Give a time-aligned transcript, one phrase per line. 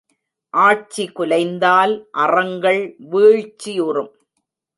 [0.53, 1.93] ஆட்சி குலைந்தால்
[2.11, 4.11] அறங்கள் வீழ்ச்சியுறும்.